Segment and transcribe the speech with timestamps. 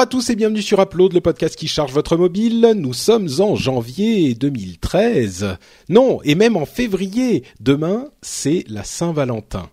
[0.00, 2.72] Bonjour à tous et bienvenue sur Upload, le podcast qui charge votre mobile.
[2.74, 5.58] Nous sommes en janvier 2013.
[5.90, 7.44] Non, et même en février.
[7.60, 9.68] Demain, c'est la Saint-Valentin.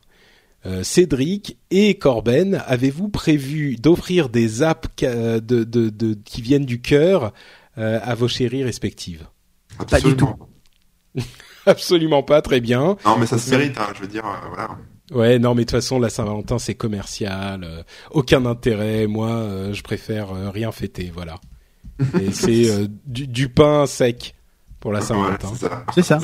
[0.66, 6.66] Euh, Cédric et Corben, avez-vous prévu d'offrir des apps ca- de, de- de- qui viennent
[6.66, 7.32] du cœur
[7.78, 9.28] euh, à vos chéries respectives?
[9.90, 10.34] Pas du tout.
[11.66, 12.98] Absolument pas, très bien.
[13.06, 14.78] Non, mais ça se mérite, hein, je veux dire, euh, voilà.
[15.12, 19.08] Ouais, non, mais de toute façon, la Saint-Valentin, c'est commercial, euh, aucun intérêt.
[19.08, 21.36] Moi, euh, je préfère euh, rien fêter, voilà.
[22.22, 24.36] Et c'est euh, du, du pain sec
[24.80, 25.84] pour la Saint-Valentin, Ouais, c'est ça.
[25.96, 26.20] C'est ça.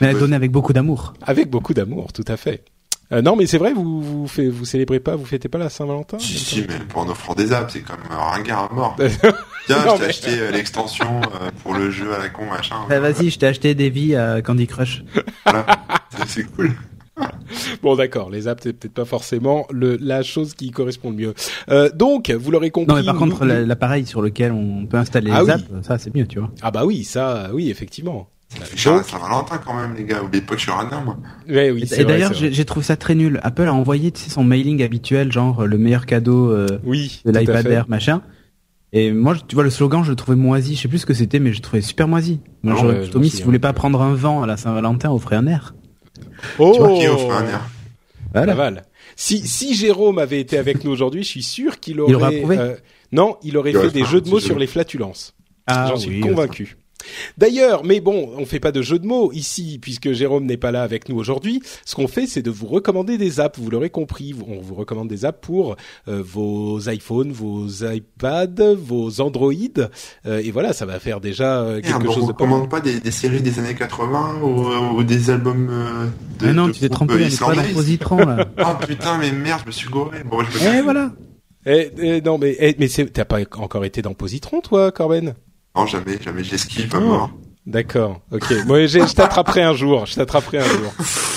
[0.00, 1.14] Mais elle donnée avec beaucoup d'amour.
[1.22, 2.64] avec beaucoup d'amour, tout à fait.
[3.12, 5.68] Euh, non, mais c'est vrai, vous vous, fait, vous célébrez pas, vous fêtez pas la
[5.70, 6.18] Saint-Valentin?
[6.20, 8.96] Si, si, mais pour en offrant des apps, c'est quand même un ringard à mort.
[8.98, 9.06] Non,
[9.66, 12.76] Tiens, je t'ai mais- acheté l'extension euh, pour le jeu à la con, machin.
[12.88, 15.02] Bah, vas-y, je t'ai acheté des vies à Candy Crush.
[15.44, 15.66] Voilà.
[16.26, 16.72] C'est cool.
[17.82, 21.34] Bon, d'accord, les apps, c'est peut-être pas forcément le, la chose qui correspond le mieux.
[21.70, 22.94] Euh, donc, vous l'aurez compris.
[22.94, 25.50] Non, mais par nous- contre, la- l'appareil sur lequel on peut installer Ah les oui.
[25.52, 26.50] apps, ça c'est mieux, tu vois.
[26.62, 28.28] Ah bah oui, ça, oui, effectivement.
[28.48, 30.22] Ça fait cher Donc- à Saint-Valentin quand même, les gars.
[30.24, 31.16] Oubliez pas que je suis radin, moi.
[31.48, 33.38] Ouais, oui, Et, d'ailleurs, j'ai trouvé ça très nul.
[33.42, 37.20] Apple a envoyé tu sais, son mailing habituel, genre euh, le meilleur cadeau euh, oui,
[37.24, 37.66] de l'iPad.
[37.66, 38.22] Air, machin.
[38.92, 40.74] Et moi, tu vois, le slogan, je le trouvais moisi.
[40.74, 42.40] Je sais plus ce que c'était, mais je le trouvais super moisi.
[42.64, 45.36] Moi, j'aurais plutôt mis, si vous voulez pas prendre un vent à la Saint-Valentin, offrez
[45.36, 45.74] un air.
[46.58, 47.60] Oh, Qui offre un air
[48.32, 48.54] Voilà.
[48.54, 48.84] Pas mal.
[49.16, 52.76] Si, si Jérôme avait été avec nous aujourd'hui, je suis sûr qu'il Il aurait euh,
[53.12, 54.46] non, il aurait Il fait aurait des un jeux de mots jeu.
[54.46, 55.34] sur les flatulences.
[55.66, 56.76] Ah, J'en suis oui, convaincu.
[57.38, 60.70] D'ailleurs, mais bon, on fait pas de jeu de mots ici puisque Jérôme n'est pas
[60.70, 61.62] là avec nous aujourd'hui.
[61.84, 63.58] Ce qu'on fait, c'est de vous recommander des apps.
[63.58, 65.76] Vous l'aurez compris, on vous recommande des apps pour
[66.08, 69.52] euh, vos iPhones, vos iPads, vos Android.
[70.26, 72.80] Euh, et voilà, ça va faire déjà euh, quelque on chose de pas recommande pas
[72.80, 76.06] des, des séries des années 80 ou, euh, ou des albums euh,
[76.38, 76.46] de.
[76.46, 77.74] Mais non, de tu t'es trompé, euh, on est pas dans.
[77.74, 78.46] Positron, là.
[78.58, 80.18] Ah putain, mais merde, je me suis gouré.
[80.24, 81.12] Bon, je me Eh, voilà.
[81.66, 85.34] Eh, eh, non, mais eh, mais c'est- t'as pas encore été dans Positron, toi, Corben?
[85.76, 87.30] Non, jamais, jamais, je l'esquive à mort.
[87.66, 88.20] D'accord.
[88.32, 88.52] Ok.
[88.66, 90.06] Moi, je t'attraperai un jour.
[90.06, 90.92] Je t'attraperai un jour.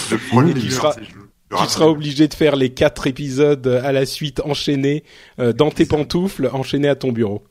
[0.10, 4.06] Je prends les tu seras- Tu seras obligé de faire les quatre épisodes à la
[4.08, 5.04] suite enchaînés
[5.40, 7.44] euh, dans tes pantoufles, enchaînés à ton bureau.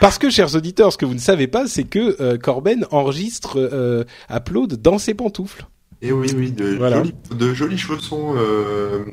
[0.00, 3.58] Parce que, chers auditeurs, ce que vous ne savez pas, c'est que euh, Corben enregistre
[3.58, 5.66] euh, Upload dans ses pantoufles.
[6.02, 6.98] Et oui, oui, de, Voilà.
[6.98, 8.34] jolis, de jolis chaussons.
[8.36, 9.04] Euh,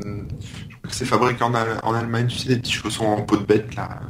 [0.42, 3.46] je crois que c'est fabriqué en Allemagne, tu sais, des petits chaussons en peau de
[3.46, 4.02] bête, là.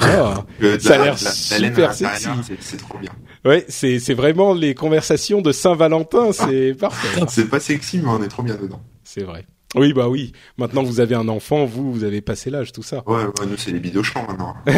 [0.00, 0.44] Ah.
[0.62, 2.28] Euh, Ça a la- l'air super sexy.
[2.60, 3.10] c'est- trop bien.
[3.44, 6.32] Ouais, c'est c'est vraiment les conversations de Saint-Valentin.
[6.32, 7.20] C'est parfait.
[7.28, 8.80] C'est pas sexy, mais on est trop bien dedans.
[9.04, 9.46] C'est vrai.
[9.76, 10.32] Oui, bah oui.
[10.58, 13.02] Maintenant, vous avez un enfant, vous, vous avez passé l'âge, tout ça.
[13.06, 14.54] Ouais, ouais, nous, c'est les bidochons maintenant.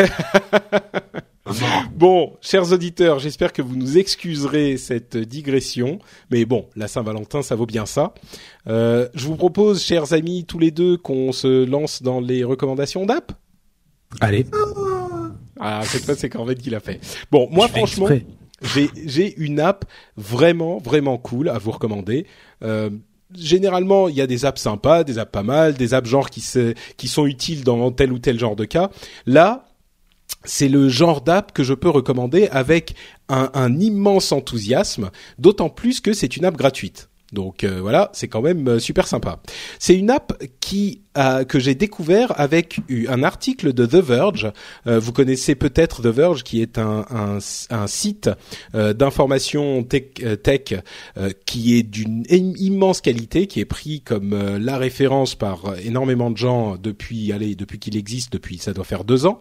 [1.45, 1.53] Non,
[1.97, 5.99] Bon, chers auditeurs, j'espère que vous nous excuserez cette digression,
[6.31, 8.15] mais bon, la Saint-Valentin, ça vaut bien ça.
[8.69, 13.07] Euh, je vous propose, chers amis, tous les deux, qu'on se lance dans les recommandations
[13.07, 13.33] d'app.
[14.21, 14.47] Allez.
[15.61, 17.01] Ah, cette fois, c'est Corvette qui l'a fait.
[17.31, 18.09] Bon, moi, Je franchement,
[18.63, 19.85] j'ai une app
[20.17, 22.27] vraiment vraiment cool à vous recommander.
[22.63, 22.91] Euh,
[23.35, 26.41] généralement, il y a des apps sympas, des apps pas mal, des apps genre qui
[26.41, 28.91] se, qui sont utiles dans tel ou tel genre de cas.
[29.27, 29.69] Là,
[30.45, 32.95] c'est le genre d'app que je peux recommander avec
[33.29, 37.09] un, un immense enthousiasme, d'autant plus que c'est une app gratuite.
[37.33, 39.41] Donc euh, voilà, c'est quand même euh, super sympa.
[39.79, 44.53] C'est une app qui a- que j'ai découvert avec un article de The Verge.
[44.87, 47.39] Euh, vous connaissez peut-être The Verge, qui est un, un,
[47.71, 48.31] un site
[48.75, 50.75] euh, d'information tech, euh, tech
[51.17, 55.67] euh, qui est d'une im- immense qualité, qui est pris comme euh, la référence par
[55.67, 59.41] euh, énormément de gens depuis, allez, depuis qu'il existe, depuis ça doit faire deux ans.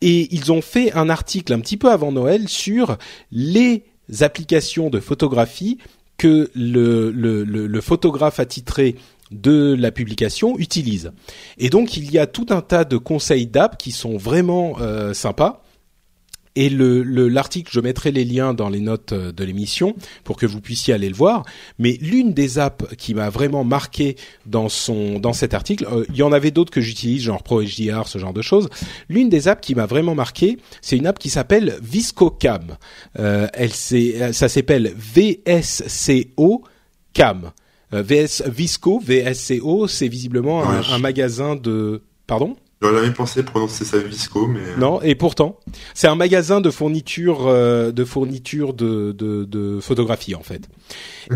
[0.00, 2.98] Et ils ont fait un article un petit peu avant Noël sur
[3.32, 3.84] les
[4.20, 5.78] applications de photographie
[6.18, 8.96] que le, le, photographe attitré
[9.30, 11.12] de la publication utilise.
[11.58, 15.14] Et donc il y a tout un tas de conseils d'app qui sont vraiment euh,
[15.14, 15.62] sympas.
[16.60, 19.94] Et le le- l'article, je mettrai les liens dans les notes euh, de l'émission
[20.24, 21.44] pour que vous puissiez aller le voir.
[21.78, 24.16] Mais l'une des apps qui m'a vraiment marqué
[24.46, 28.08] dans son dans cet article, euh, il y en avait d'autres que j'utilise, genre ProHDR,
[28.08, 28.68] ce genre de choses.
[29.08, 32.76] L'une des apps qui m'a vraiment marqué, c'est une app qui s'appelle ViscoCam.
[33.18, 36.64] Euh, elle c'est ça s'appelle VSCO
[37.12, 37.52] Cam.
[37.94, 42.56] Euh, VS Visco VSCO, c'est visiblement un magasin de pardon?
[42.80, 45.58] J'aurais jamais pensé prononcer ça Visco, mais euh, Non, et pourtant,
[45.94, 50.68] c'est un magasin de fourniture, euh, de fourniture de, de, de photographie en fait.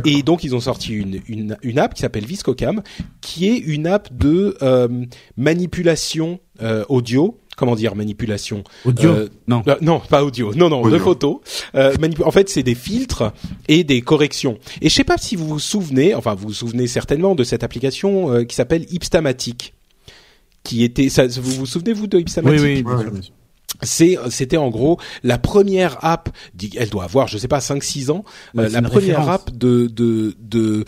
[0.05, 2.83] Et donc ils ont sorti une, une, une app qui s'appelle Viscocam,
[3.21, 4.89] qui est une app de euh,
[5.37, 7.39] manipulation euh, audio.
[7.55, 9.63] Comment dire manipulation Audio Euh, Non.
[9.69, 10.55] euh, non, pas audio.
[10.55, 10.97] Non, non, Audio.
[10.97, 11.37] de photos.
[11.75, 11.93] Euh,
[12.25, 13.31] en fait, c'est des filtres
[13.69, 14.59] et des corrections.
[14.81, 17.63] Et je sais pas si vous vous souvenez, enfin vous vous souvenez certainement de cette
[17.63, 19.75] application euh, qui s'appelle Ipstamatic,
[20.63, 21.09] qui était.
[21.09, 23.21] Ça, vous vous souvenez vous de Oui, Ipstamatic oui, Ouais, ouais.
[23.83, 26.29] c'est c'était en gros la première app
[26.77, 28.23] elle doit avoir je sais pas 5 6 ans
[28.55, 29.29] Ouais, euh, la première référence.
[29.49, 30.85] app de de de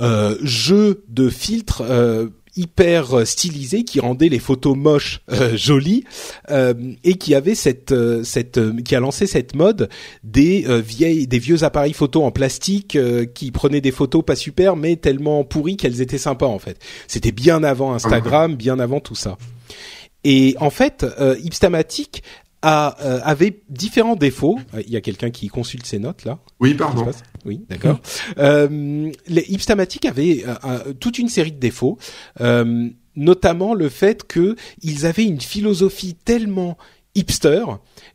[0.00, 2.28] euh, jeu de filtres euh,
[2.58, 6.04] hyper stylisé qui rendait les photos moches euh, jolies
[6.50, 6.74] euh,
[7.04, 9.88] et qui avait cette euh, cette euh, qui a lancé cette mode
[10.24, 14.36] des euh, vieilles des vieux appareils photo en plastique euh, qui prenaient des photos pas
[14.36, 16.78] super mais tellement pourries qu'elles étaient sympas en fait.
[17.06, 19.38] C'était bien avant Instagram, bien avant tout ça.
[20.24, 22.22] Et en fait, euh, Ipstamatic
[22.62, 24.58] a, euh, avait différents défauts.
[24.74, 26.38] Euh, Il y a quelqu'un qui consulte ses notes là.
[26.58, 27.06] Oui, pardon.
[27.48, 27.98] Oui, d'accord.
[28.38, 31.98] euh, les Ipstamatic avait euh, un- toute une série de défauts,
[32.40, 36.76] euh, notamment le fait que ils avaient une philosophie tellement
[37.14, 37.64] hipster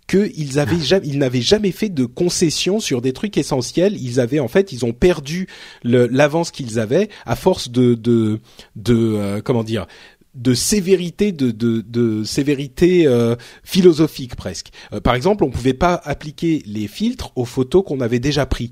[0.08, 3.98] qu'ils avaient jamais, ils n'avaient jamais fait de concessions sur des trucs essentiels.
[4.02, 5.48] Ils avaient en fait, ils ont perdu
[5.84, 8.40] l'avance qu'ils avaient à force de de
[8.78, 9.88] de euh, comment dire
[10.36, 14.70] de sévérité de de, de sévérité euh, philosophique presque.
[14.94, 18.72] Euh, par exemple, on pouvait pas appliquer les filtres aux photos qu'on avait déjà pris.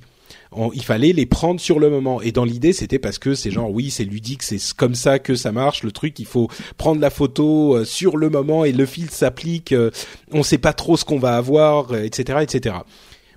[0.54, 2.22] On- il fallait les prendre sur le moment.
[2.22, 5.36] Et dans l'idée, c'était parce que c'est genre, oui, c'est ludique, c'est comme ça que
[5.36, 5.84] ça marche.
[5.84, 9.72] Le truc, il faut prendre la photo euh, sur le moment et le filtre s'applique.
[9.72, 9.92] euh,
[10.32, 12.76] on sait pas trop ce qu'on va avoir, euh, etc., etc.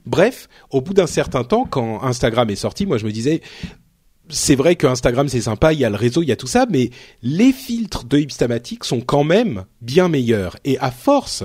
[0.06, 3.40] Bref, au bout d'un certain temps, quand Instagram est sorti, moi je me disais,
[4.28, 6.46] c'est vrai que Instagram c'est sympa, il y a le réseau, il y a tout
[6.46, 6.90] ça, mais
[7.22, 10.56] les filtres de Hipstamatic sont quand même bien meilleurs.
[10.64, 11.44] Et à force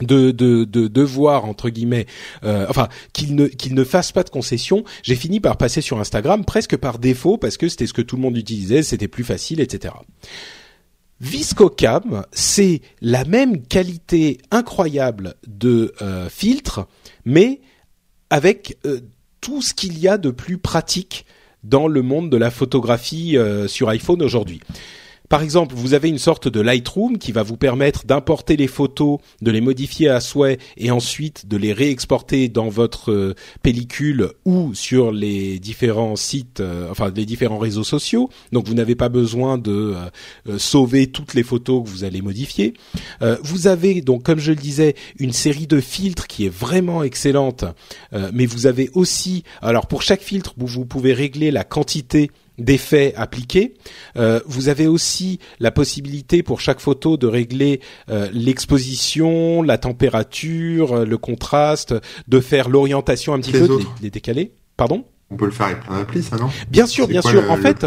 [0.00, 2.06] de de de devoir entre guillemets
[2.44, 5.98] euh, enfin qu'il ne qu'il ne fasse pas de concessions j'ai fini par passer sur
[5.98, 9.24] Instagram presque par défaut parce que c'était ce que tout le monde utilisait c'était plus
[9.24, 9.94] facile etc
[11.20, 16.86] Viscocam c'est la même qualité incroyable de euh, filtre
[17.24, 17.60] mais
[18.30, 19.00] avec euh,
[19.40, 21.26] tout ce qu'il y a de plus pratique
[21.64, 23.36] dans le monde de la photographie
[23.66, 24.60] sur iPhone aujourd'hui.
[25.28, 29.18] Par exemple, vous avez une sorte de Lightroom qui va vous permettre d'importer les photos,
[29.42, 34.74] de les modifier à souhait et ensuite de les réexporter dans votre euh, pellicule ou
[34.74, 38.30] sur les différents sites, euh, enfin les différents réseaux sociaux.
[38.52, 39.94] Donc vous n'avez pas besoin de
[40.48, 42.74] euh, sauver toutes les photos que vous allez modifier.
[43.42, 47.64] Vous avez donc, comme je le disais, une série de filtres qui est vraiment excellente,
[48.32, 53.14] mais vous avez aussi, alors pour chaque filtre, vous, vous pouvez régler la quantité d'effets
[53.16, 53.74] appliqués.
[54.16, 60.92] Euh, vous avez aussi la possibilité pour chaque photo de régler euh, l'exposition, la température,
[60.92, 61.94] euh, le contraste,
[62.26, 63.94] de faire l'orientation un petit Les peu, autres.
[64.00, 64.52] les, les décaler.
[64.76, 65.04] Pardon?
[65.30, 66.48] On peut le faire avec plein d'applis, ça, non?
[66.70, 67.42] Bien sûr, bien quoi sûr.
[67.42, 67.84] le- en fait,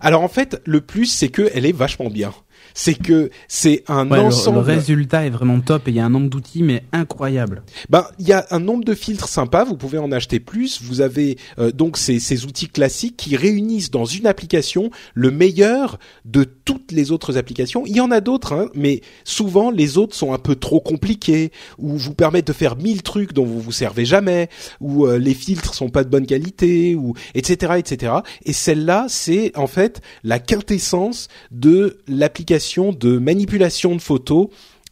[0.00, 2.32] alors en fait, le plus c'est que elle est vachement bien.
[2.74, 4.58] C'est que c'est un Ouais, le- ensemble.
[4.58, 7.62] le, résultat est vraiment top et il y a un nombre d'outils mais incroyable.
[7.90, 9.64] Ben, il y a un nombre de filtres sympas.
[9.64, 10.82] Vous pouvez en acheter plus.
[10.82, 15.98] Vous avez euh, donc ces, ces outils classiques qui réunissent dans une application le meilleur
[16.24, 17.84] de toutes les autres applications.
[17.86, 21.52] Il y en a d'autres, hein, mais souvent les autres sont un peu trop compliqués
[21.78, 24.48] ou vous permettent de faire mille trucs dont vous vous servez jamais,
[24.80, 27.74] ou euh, les filtres sont pas de bonne qualité, ou etc.
[27.78, 28.12] etc.
[28.44, 32.61] Et celle-là, c'est en fait la quintessence de l'application
[32.92, 34.48] de manipulation de photos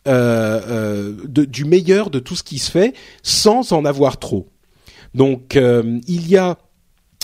[0.08, 4.48] euh, euh, de- du meilleur de tout ce qui se fait sans en avoir trop.
[5.14, 6.56] Donc euh, il y a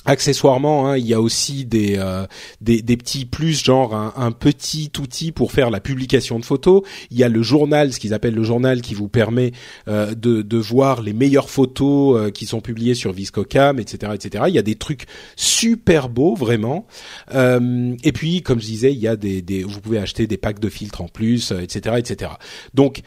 [0.06, 2.26] accessoirement, hein, il y a aussi des, euh,
[2.60, 6.82] des petits plus, genre un, petit outil pour faire la publication de photos.
[7.10, 9.52] Il y a le journal, ce qu'ils appellent le journal, qui vous permet
[9.88, 14.44] euh, de de voir les meilleures photos euh, qui sont publiées sur Viscocam, etc., etc.
[14.48, 16.86] Il y a des trucs super beaux, vraiment.
[17.32, 20.60] Et puis, comme je disais, il y a des, des vous pouvez acheter des packs
[20.60, 22.32] de filtres en plus, etc., etc.
[22.74, 23.02] Donc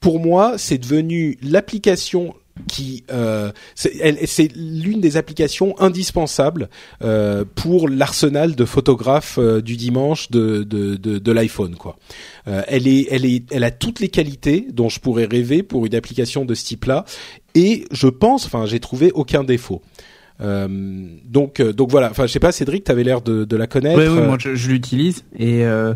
[0.00, 2.34] pour moi, c'est devenu l'application
[2.68, 6.68] qui euh, c'est l'une des applications indispensables
[7.02, 11.98] euh, pour l'arsenal de photographes euh, du dimanche de de, de, de l'iPhone quoi.
[12.48, 15.84] Euh, elle est elle est elle a toutes les qualités dont je pourrais rêver pour
[15.86, 17.04] une application de ce type-là
[17.54, 19.82] et je pense enfin j'ai trouvé aucun défaut.
[20.40, 20.66] Euh,
[21.24, 23.98] donc donc voilà enfin je sais pas Cédric t'avais l'air de, de la connaître.
[23.98, 25.94] Oui, oui, moi je, je l'utilise et euh,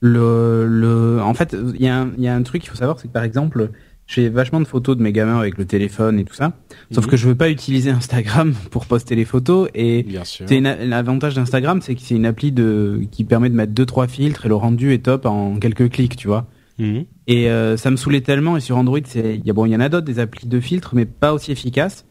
[0.00, 2.76] le, le, en fait, il y, a un- il y a un truc qu'il faut
[2.76, 3.70] savoir, c'est que par exemple,
[4.08, 6.54] je fais vachement de photos de mes gamins avec le téléphone et tout ça.
[6.90, 7.10] Sauf Mhm.
[7.10, 11.94] que je veux pas utiliser Instagram pour poster les photos et c'est l'avantage d'Instagram, c'est
[11.94, 14.92] que c'est une appli de qui permet de mettre deux trois filtres et le rendu
[14.92, 16.46] est top en quelques clics, tu vois.
[16.78, 17.04] Mhm.
[17.26, 18.56] Et euh, ça me saoulait tellement.
[18.56, 20.48] Et sur Android, c'est il y a bon, il y en a d'autres des applis
[20.48, 22.04] de filtres, mais pas aussi efficaces.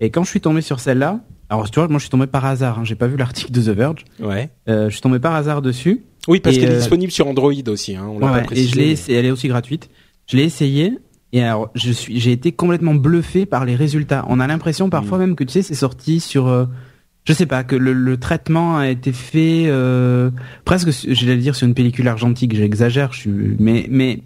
[0.00, 1.20] Et quand je suis tombé sur celle-là,
[1.50, 2.78] alors tu vois, moi je suis tombé par hasard.
[2.78, 4.04] Hein, J'ai pas vu l'article de The Verge.
[4.20, 4.50] Ouais.
[4.68, 6.02] Euh, je suis tombé par hasard dessus.
[6.26, 7.96] Oui, parce qu'elle est euh, disponible sur Android aussi.
[7.96, 9.90] Hein, on Ouais, et je l'ai, elle est aussi gratuite.
[10.26, 10.96] Je l'ai essayé.
[11.34, 14.24] Et alors, je suis, j'ai été complètement bluffé par les résultats.
[14.28, 16.66] On a l'impression parfois même que tu sais, c'est sorti sur, euh,
[17.24, 20.30] je sais pas, que le, le traitement a été fait euh,
[20.64, 22.54] presque, j'allais dire sur une pellicule argentique.
[22.54, 24.20] J'exagère, je suis, mais mais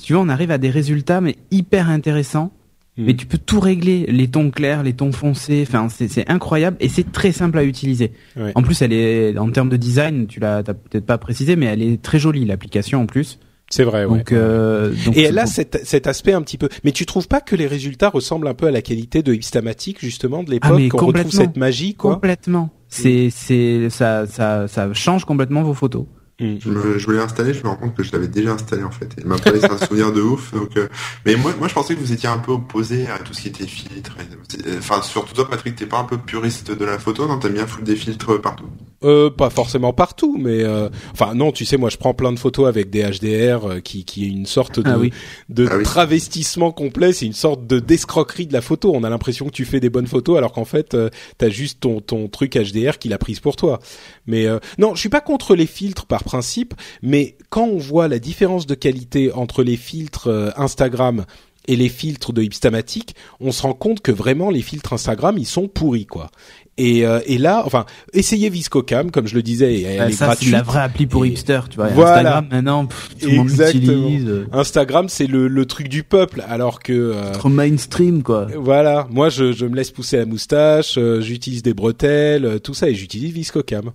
[0.00, 2.52] tu vois, on arrive à des résultats mais hyper intéressants.
[2.96, 3.04] Mhm.
[3.06, 5.64] Mais tu peux tout régler, les tons clairs, les tons foncés.
[5.66, 8.12] Enfin, c'est incroyable et c'est très simple à utiliser.
[8.36, 8.52] Ouais.
[8.54, 11.66] En plus, elle est en termes de design, tu l'as t'as peut-être pas précisé, mais
[11.66, 13.40] elle est très jolie l'application en plus.
[13.70, 14.22] C'est vrai, ouais.
[14.32, 16.68] Euh, donc Et elle a cet, cet aspect un petit peu.
[16.84, 19.98] Mais tu trouves pas que les résultats ressemblent un peu à la qualité de Hipstamatic
[20.00, 21.40] justement de Ah, l'époque mais qu'on retrouve complètement.
[21.40, 22.14] cette magie quoi.
[22.14, 22.70] complètement.
[22.88, 26.04] C'est c'est ça ça ça change complètement vos photos.
[26.40, 26.54] Mm.
[26.60, 28.90] Je, me, je voulais l'installer, je me rends compte que je l'avais déjà installé en
[28.90, 29.08] fait.
[29.18, 30.52] Il m'a pas laissé un souvenir de ouf.
[30.52, 30.88] Donc, euh,
[31.24, 33.48] mais moi, moi, je pensais que vous étiez un peu opposé à tout ce qui
[33.48, 34.16] était filtre.
[34.48, 37.38] c'est- Enfin, surtout toi, Patrick, t'es pas un peu puriste de la photo, non?
[37.38, 38.64] T'aimes bien foutre des filtres partout.
[39.04, 42.38] Euh, pas forcément partout, mais euh, enfin non, tu sais, moi je prends plein de
[42.38, 45.12] photos avec des HDR euh, qui qui est une sorte de Ah oui.
[45.50, 45.82] de Ah oui.
[45.84, 48.92] travestissement complet, c'est une sorte de d'escroquerie de la photo.
[48.94, 51.80] On a l'impression que tu fais des bonnes photos alors qu'en fait euh, t'as juste
[51.80, 53.78] ton ton truc HDR qu'il a prise pour toi.
[54.26, 58.08] Mais euh, non, je suis pas contre les filtres par principe, mais quand on voit
[58.08, 61.24] la différence de qualité entre les filtres euh, Instagram
[61.66, 65.46] et les filtres de Hipstamatic, on se rend compte que vraiment les filtres Instagram ils
[65.46, 66.30] sont pourris quoi.
[66.76, 70.16] Et, euh, et là, enfin, essayez ViscoCam, comme je le disais, elle Euh, est ça
[70.18, 70.50] c'est gratuite.
[70.52, 71.86] la vraie appli pour Et hipster, tu vois.
[71.86, 72.16] Voilà.
[72.38, 74.26] Instagram maintenant, pff, tout le monde l'utilise.
[74.26, 78.48] euh, Instagram, c'est le, le truc du peuple, alors que euh, Trop mainstream quoi.
[78.56, 82.74] voilà, moi je, je me laisse pousser la moustache, euh, j'utilise des bretelles, euh, tout
[82.74, 83.92] ça, et j'utilise Viscocam.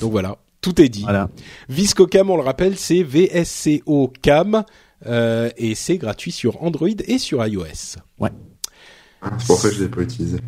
[0.00, 1.02] Donc voilà, tout est dit.
[1.02, 1.28] Voilà.
[1.68, 4.64] Viscocam, on le rappelle, c'est VSCO Cam,
[5.06, 7.96] euh, et c'est gratuit sur Android et sur iOS.
[8.20, 10.38] Ah, C'est pour ça que je l'ai pas utilisé.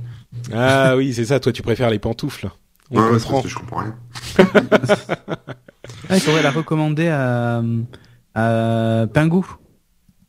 [0.52, 2.48] Ah oui, c'est ça, toi tu préfères les pantoufles.
[2.90, 3.42] On Ouais, ouais, c'est comprend.
[3.42, 3.96] parce que je comprends rien.
[6.08, 7.62] Ah, il faudrait la recommander à
[8.34, 9.46] à Pingou.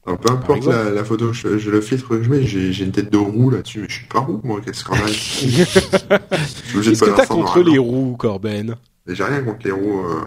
[0.05, 2.91] Alors, peu importe la, la photo, je, je le filtre que je mets, j'ai une
[2.91, 5.05] tête de roue là-dessus, mais je suis pas roux, moi, quel scandale.
[5.09, 8.75] Qu'est-ce pas que t'as contre les roues, Corben?
[9.07, 10.01] Mais J'ai rien contre les roues.
[10.05, 10.21] Euh...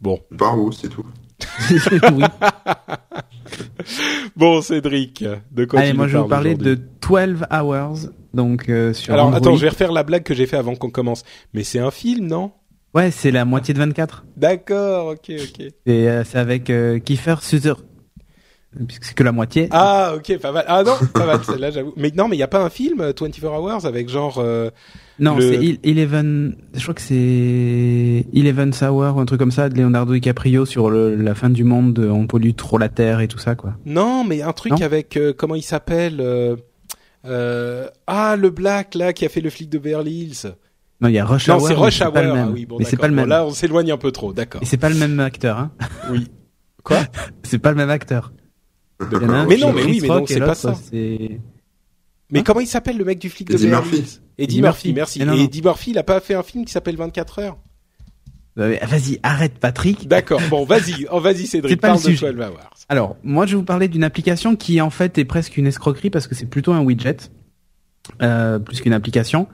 [0.00, 0.20] Bon.
[0.30, 1.04] je suis Pas roux, c'est tout.
[2.12, 2.24] oui.
[4.36, 7.36] Bon, Cédric, de quoi Allez, tu moi nous je vais vous parles parler aujourd'hui de
[7.36, 7.98] 12 Hours,
[8.34, 9.38] donc euh, sur Alors Android.
[9.40, 11.24] attends, je vais refaire la blague que j'ai fait avant qu'on commence.
[11.54, 12.52] Mais c'est un film, non?
[12.94, 14.24] Ouais, c'est la moitié de 24.
[14.36, 15.60] D'accord, ok, ok.
[15.86, 17.84] Et euh, c'est avec euh, Kiefer Sutherland.
[18.86, 19.68] Puisque c'est que la moitié.
[19.70, 20.64] Ah, ok, pas mal.
[20.68, 21.94] Ah non, pas mal, celle-là, j'avoue.
[21.96, 24.38] Mais non, mais il y a pas un film, euh, 24 Hours, avec genre...
[24.38, 24.70] euh,
[25.18, 26.56] non, le- c'est Eleven.
[26.74, 30.90] Je crois que c'est Eleven Hour ou un truc comme ça de Leonardo DiCaprio sur
[30.90, 31.98] le, la fin du monde.
[31.98, 33.74] On pollue trop la terre et tout ça, quoi.
[33.84, 35.16] Non, mais un truc Non avec...
[35.16, 36.56] euh, comment il s'appelle euh,
[37.26, 40.52] euh, Ah, le Black, là, qui a fait le flic de Beverly Hills.
[41.00, 41.62] Non, il y a Rush non, Hour.
[41.68, 42.12] c'est mais Rush Hour.
[42.14, 42.50] Ah même.
[42.52, 43.28] oui, bon, mais c'est pas le Bon, même.
[43.28, 44.62] là, on s'éloigne un peu trop, d'accord.
[44.62, 45.70] Et c'est pas le même acteur, hein.
[46.10, 46.26] Oui.
[46.82, 46.98] Quoi?
[47.42, 48.32] C'est pas le même acteur.
[49.00, 50.74] Mais non, mais oui, mais et c'est pas ça.
[52.30, 54.20] Mais Hein comment il s'appelle, le mec du flic de Eddie Murphy.
[54.36, 55.24] Eddie Murphy, merci.
[55.24, 55.44] Non, Et.
[55.44, 57.58] Eddie Murphy, il a pas fait un film qui s'appelle 24 heures?
[58.56, 60.08] Vas-y, arrête, Patrick.
[60.08, 60.40] D'accord.
[60.50, 62.32] Bon, vas-y, oh, vas-y, C'est Cédric, pas le parle de sujet.
[62.32, 62.70] 12 Hours.
[62.88, 66.10] Alors, moi, je vais vous parler d'une application qui, en fait, est presque une escroquerie
[66.10, 67.16] parce que c'est plutôt un widget,
[68.20, 69.46] euh, plus qu'une application.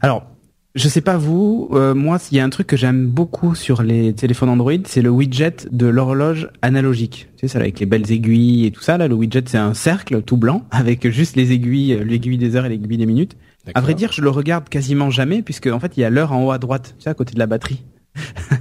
[0.00, 0.30] Alors,
[0.76, 3.82] je sais pas vous, euh, moi, s'il y a un truc que j'aime beaucoup sur
[3.82, 7.28] les téléphones Android, c'est le widget de l'horloge analogique.
[7.36, 8.98] Tu sais, ça avec les belles aiguilles et tout ça.
[8.98, 12.56] Là, le widget, c'est un cercle tout blanc avec juste les aiguilles, euh, l'aiguille des
[12.56, 13.38] heures et l'aiguille des minutes.
[13.74, 16.32] À vrai dire, je le regarde quasiment jamais puisque, en fait, il y a l'heure
[16.32, 17.82] en haut à droite, tu sais, à côté de la batterie.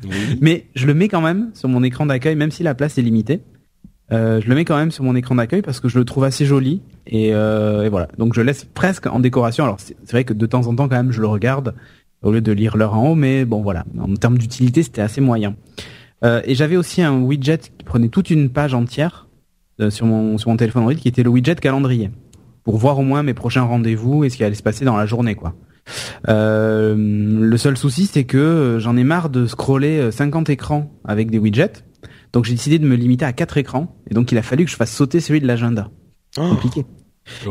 [0.04, 0.38] Oui.
[0.42, 3.02] Mais je le mets quand même sur mon écran d'accueil, même si la place est
[3.02, 3.42] limitée.
[4.12, 6.26] Euh, je le mets quand même sur mon écran d'accueil parce que je le trouve
[6.26, 8.08] assez joli et, euh, et voilà.
[8.20, 9.64] Donc je laisse presque en décoration.
[9.64, 11.74] Alors c'est vrai que de temps en temps quand même je le regarde
[12.26, 13.86] au lieu de lire l'heure en haut, mais bon voilà.
[13.98, 15.56] En termes d'utilité c'était assez moyen.
[16.24, 19.28] Euh, et j'avais aussi un widget qui prenait toute une page entière
[19.80, 22.12] euh, sur mon sur mon téléphone Android qui était le widget calendrier
[22.64, 25.06] pour voir au moins mes prochains rendez-vous et ce qui allait se passer dans la
[25.06, 25.56] journée quoi.
[26.28, 30.92] Euh, le seul souci, c'est que euh, j'en ai marre de scroller euh, 50 écrans
[31.04, 31.84] avec des widgets.
[32.34, 33.96] Donc j'ai décidé de me limiter à 4 écrans.
[34.10, 35.90] Et donc il a fallu que je fasse sauter celui de l'agenda.
[36.38, 36.86] Oh, Compliqué.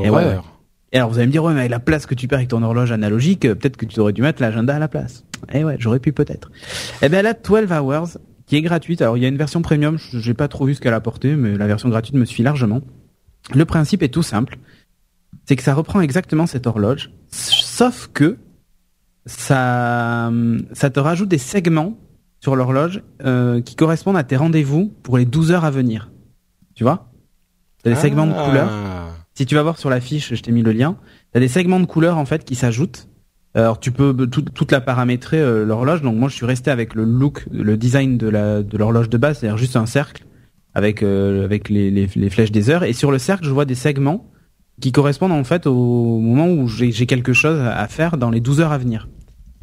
[0.03, 0.54] Et horreur.
[0.95, 2.49] Et alors vous allez me dire, ouais, mais avec la place que tu perds avec
[2.49, 5.25] ton horloge analogique, euh, peut-être que tu aurais dû mettre l'agenda à la place.
[5.53, 6.51] Eh ouais, j'aurais pu peut-être.
[7.03, 9.03] Eh ben là, 12 Hours, qui est gratuite.
[9.03, 10.97] Alors il y a une version premium, je- j'ai pas trop vu ce qu'elle a
[10.97, 12.81] apporté, mais la version gratuite me suffit largement.
[13.55, 14.57] Le principe est tout simple.
[15.47, 18.39] C'est que ça reprend exactement cette horloge, sauf que
[19.27, 20.31] ça,
[20.73, 21.99] ça te rajoute des segments
[22.41, 26.11] sur l'horloge euh, qui correspondent à tes rendez-vous pour les 12 heures à venir.
[26.75, 27.11] Tu vois?
[27.83, 28.45] T'as des segments de Ah.
[28.47, 28.71] couleurs.
[29.35, 30.97] Si tu vas voir sur la fiche, je t'ai mis le lien.
[31.33, 33.09] T'as des segments de couleurs en fait qui s'ajoutent.
[33.55, 36.03] Alors tu peux tout- toute la paramétrer euh, l'horloge.
[36.03, 39.17] Donc moi je suis resté avec le look, le design de la de l'horloge de
[39.19, 40.25] base, c'est-à-dire juste un cercle
[40.75, 42.85] avec euh, avec les, les, les flèches des heures.
[42.85, 44.31] Et sur le cercle, je vois des segments
[44.81, 48.41] qui correspondent en fait au moment où j'ai j'ai quelque chose à faire dans les
[48.41, 49.09] 12 heures à venir.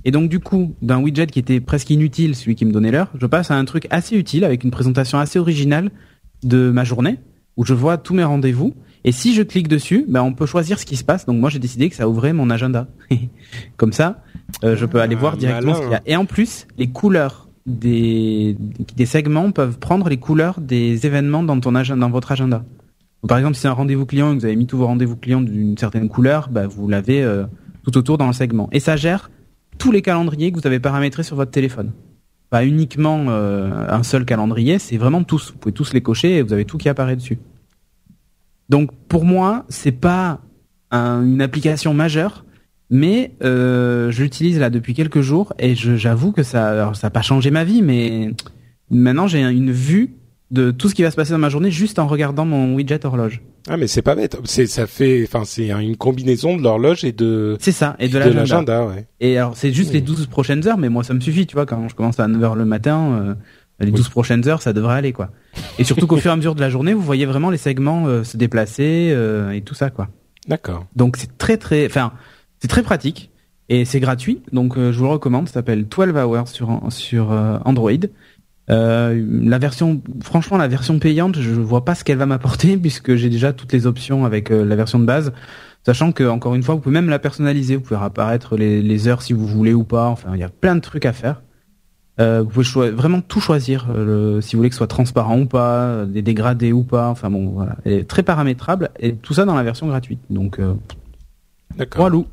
[0.04, 3.12] Et donc du coup, d'un widget qui était presque inutile, celui qui me donnait l'heure,
[3.20, 5.92] je passe à un truc assez utile avec une présentation assez originale
[6.44, 7.20] de ma journée
[7.58, 8.74] où je vois tous mes rendez-vous.
[9.04, 11.26] Et si je clique dessus, ben on peut choisir ce qui se passe.
[11.26, 12.88] Donc moi j'ai décidé que ça ouvrait mon agenda.
[13.78, 14.22] Comme ça,
[14.64, 15.82] euh, je peux aller Ah, voir directement malin.
[15.82, 16.02] ce qu'il y a.
[16.06, 18.58] Et en plus, les couleurs des
[18.96, 22.64] des segments peuvent prendre les couleurs des événements dans ton agenda, dans votre agenda.
[23.22, 24.88] Donc, par exemple, si c'est un rendez-vous client et que vous avez mis tous vos
[24.88, 27.46] rendez-vous clients d'une certaine couleur, ben, vous l'avez euh,
[27.84, 28.68] tout autour dans le segment.
[28.72, 29.30] Et ça gère
[29.78, 31.92] tous les calendriers que vous avez paramétrés sur votre téléphone.
[32.52, 35.52] Pas uniquement euh, un seul calendrier, c'est vraiment tous.
[35.54, 37.40] Vous pouvez tous les cocher et vous avez tout qui apparaît dessus.
[38.70, 40.42] Donc pour moi, c'est pas
[40.92, 42.46] un- une application majeure,
[42.90, 47.52] mais euh, je là depuis quelques jours et j'avoue que ça, ça n'a pas changé
[47.52, 48.32] ma vie, mais
[48.90, 50.16] maintenant j'ai une vue
[50.52, 53.06] de tout ce qui va se passer dans ma journée juste en regardant mon widget
[53.06, 53.42] horloge.
[53.70, 54.38] Ah mais c'est pas bête.
[54.46, 58.14] C'est ça fait enfin c'est une combinaison de l'horloge et de C'est ça, et de
[58.14, 58.86] de l'agenda.
[58.88, 59.08] ouais.
[59.20, 59.96] Et alors c'est juste Oui.
[59.96, 62.28] les 12 prochaines heures, mais moi ça me suffit, tu vois, quand je commence à
[62.28, 63.36] 9h le matin, euh,
[63.80, 65.30] les 12 prochaines heures, ça devrait aller, quoi.
[65.80, 68.08] Et surtout qu'au fur et à mesure de la journée, vous voyez vraiment les segments
[68.08, 70.08] euh, se déplacer euh, et tout ça, quoi.
[70.48, 70.86] D'accord.
[70.96, 72.14] Donc c'est très très, enfin
[72.60, 73.30] c'est très pratique
[73.70, 74.42] et c'est gratuit.
[74.52, 75.48] Donc euh, je vous le recommande.
[75.48, 77.92] Ça s'appelle 12 Hours sur sur euh, Android.
[78.72, 83.16] Euh, la version, franchement, la version payante, je vois pas ce qu'elle va m'apporter puisque
[83.16, 85.34] j'ai déjà toutes les options avec euh, la version de base.
[85.86, 87.76] Sachant que encore une fois, vous pouvez même la personnaliser.
[87.76, 90.08] Vous pouvez apparaître les, les heures si vous voulez ou pas.
[90.08, 91.42] Enfin, il y a plein de trucs à faire.
[92.20, 95.40] Euh, vous pouvez vraiment tout choisir, euh, le- si vous voulez que ce soit transparent
[95.40, 97.10] ou pas, des dégradés ou pas.
[97.10, 100.20] Enfin bon, voilà, Elle est très paramétrable et tout ça dans la version gratuite.
[100.30, 100.74] Donc euh,
[101.78, 102.04] D'accord.
[102.04, 102.28] Walou.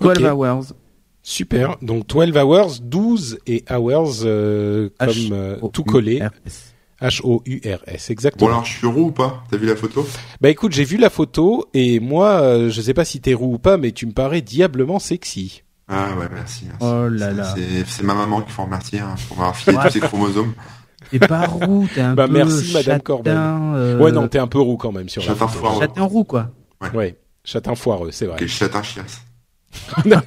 [0.00, 0.20] 12 Ok.
[0.24, 0.74] hours.
[1.22, 1.76] Super.
[1.82, 6.20] Donc 12 hours, 12 et hours euh, comme H euh, O tout U collé.
[6.22, 6.74] R S.
[7.02, 8.48] H O U R S Bon exactement.
[8.50, 9.42] alors je suis roux ou pas?
[9.50, 10.06] T'as vu la photo?
[10.40, 13.54] Bah écoute, j'ai vu la photo et moi euh, je sais pas si t'es roux
[13.54, 15.62] ou pas mais tu me parais diablement sexy.
[15.88, 16.64] Ah ouais merci.
[16.66, 16.78] merci.
[16.80, 17.84] Oh là C'est- là.
[17.86, 19.84] C'est ma maman qu'il faut remercier hein, pour m'avoir filé Ouais.
[19.86, 20.52] tous ces chromosomes.
[21.10, 23.34] T'es pas roux, t'es un Bah, peu merci, Madame châtain, Corbel.
[23.36, 25.58] euh, Ouais non, t'es un peu roux quand même sur la Châtain photo.
[25.66, 25.80] foireux.
[25.80, 26.50] châtain roux quoi.
[26.94, 28.40] Ouais, châtain foireux, c'est vrai.
[28.40, 29.22] Ok, châtain chiasse.
[30.04, 30.20] Non.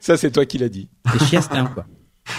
[0.00, 0.88] Ça c'est toi qui l'as dit.
[1.12, 1.86] T'es chiastin quoi.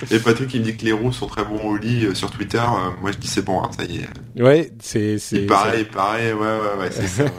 [0.10, 2.32] Et Patrick il me dit que les roux sont très bons au lit euh, sur
[2.32, 2.60] Twitter.
[2.60, 4.42] Euh, moi je dis c'est bon, hein, ça y est.
[4.42, 7.24] Ouais, c'est c'est Il paraît, il paraît, ouais ouais ouais, c'est ça.
[7.24, 7.30] ouais.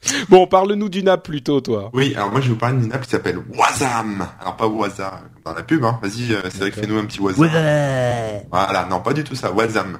[0.00, 1.90] c'est- Bon, parle-nous d'une app plutôt toi.
[1.92, 4.26] Oui, alors moi je vais vous parler d'une app qui s'appelle Wazam.
[4.40, 5.98] Alors pas Waza dans la pub, hein.
[6.02, 6.80] Vas-y, euh, Cédric, D'accord.
[6.84, 7.42] fais-nous un petit Wazam.
[7.42, 8.46] Ouais.
[8.50, 9.98] Voilà, non pas du tout ça, Wazam.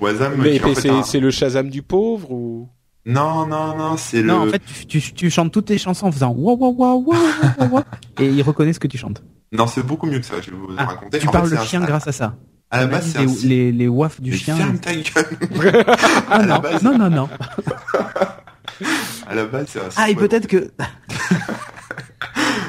[0.00, 0.34] Wazam.
[0.38, 2.68] Mais, qui est en mais fait c'est un- c'est le Shazam du pauvre ou?
[3.04, 4.28] Non non non, c'est le.
[4.28, 6.94] Non, en fait, tu, tu, tu chantes toutes tes chansons en faisant wa wa wa
[6.94, 7.16] wa
[7.58, 7.84] wa wa
[8.20, 9.22] et il reconnaît ce que tu chantes.
[9.50, 10.34] Non, c'est beaucoup mieux que ça.
[10.40, 11.18] Je vais vous Ah, raconter.
[11.18, 12.36] tu En parles fait, le un- chien grâce à ça.
[12.70, 14.56] À la base, c'est un les, les, les wafs du Mais chien.
[14.56, 15.84] Ferme ta gueule.
[16.30, 17.28] Ah non, base- non, non, non.
[19.26, 20.70] À la base, c'est un Ah, et peut-être que...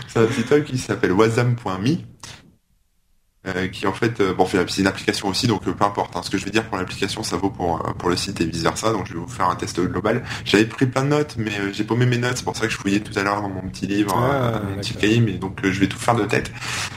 [0.07, 1.97] C'est un site web qui s'appelle wazam.me.
[3.45, 6.15] euh, qui en fait, euh, bon, c'est une application aussi, donc euh, peu importe.
[6.15, 6.21] hein.
[6.23, 8.45] ce que je vais dire pour l'application, ça vaut pour euh, pour le site et
[8.45, 8.91] vice versa.
[8.91, 10.23] Donc je vais vous faire un test global.
[10.45, 12.37] J'avais pris plein de notes, mais euh, j'ai paumé mes notes.
[12.37, 14.75] C'est pour ça que je fouillais tout à l'heure dans mon petit livre, Ah, euh,
[14.75, 15.19] un petit cahier.
[15.19, 16.51] Mais donc euh, je vais tout faire de tête.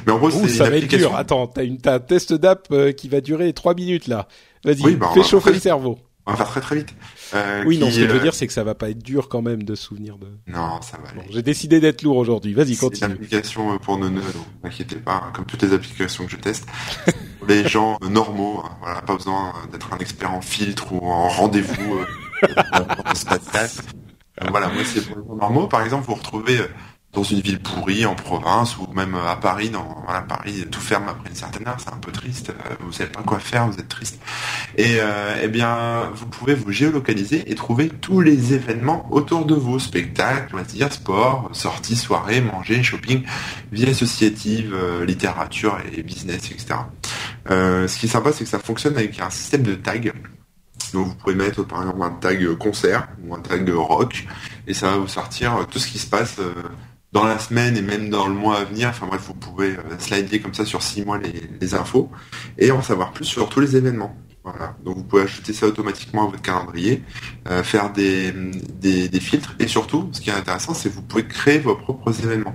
[0.07, 1.09] Mais en gros, c'est ça une va être application.
[1.11, 1.19] dur.
[1.19, 4.29] Attends, t'as une t'as un test d'app euh, qui va durer trois minutes là.
[4.65, 5.99] Vas-y, Oui, bah, fais chauffer après- le cerveau.
[6.27, 6.95] On va faire très très vite.
[7.35, 9.03] Euh, Oui, non, ce que je veux euh, dire, c'est que ça va pas être
[9.03, 10.27] dur quand même de se souvenir de.
[10.49, 11.21] Non, ça va aller.
[11.21, 12.53] Bon, j'ai décidé d'être lourd aujourd'hui.
[12.53, 13.13] Vas-y, C'est une continue.
[13.13, 16.37] application euh, pour nos nœuds, donc n'inquiétez pas, hein, comme toutes les applications que je
[16.37, 16.67] teste.
[17.39, 21.29] Pour les gens normaux, hein, voilà, pas besoin d'être un expert en filtre ou en
[21.29, 21.99] rendez-vous
[24.43, 25.67] euh, voilà, moi c'est pour les gens normaux.
[25.67, 26.67] Par exemple, vous vous retrouvez euh,
[27.17, 30.81] dans une ville pourrie, en province, ou même euh, à Paris, dans voilà, Paris, tout
[30.81, 33.67] ferme après une certaine heure, c'est un peu triste, euh, vous savez pas quoi faire,
[33.67, 34.21] vous êtes triste.
[34.77, 39.55] Et euh, eh bien, vous pouvez vous géolocaliser et trouver tous les événements autour de
[39.55, 43.23] vous, spectacles, loisirs, sport, sorties, soirées, manger, shopping,
[43.73, 44.77] vie associative,
[45.07, 46.81] littérature et business, etc.
[47.49, 50.01] Ce qui est sympa, c'est que ça fonctionne avec un système de tags.
[50.93, 54.27] Donc vous pouvez mettre par exemple un tag concert ou un tag rock
[54.67, 56.39] et ça va vous sortir tout ce qui se passe
[57.17, 58.89] dans la semaine et même dans le mois à venir.
[58.91, 62.11] Enfin bref, vous pouvez euh, slider comme ça sur six mois les, les infos
[62.59, 64.15] et en savoir plus sur tous les événements.
[64.45, 64.77] Voilà.
[64.85, 67.03] Donc vous pouvez ajouter ça automatiquement à votre calendrier,
[67.49, 68.33] euh, faire des,
[68.81, 71.75] des, des filtres et surtout, ce qui est intéressant, c'est que vous pouvez créer vos
[71.75, 72.55] propres événements.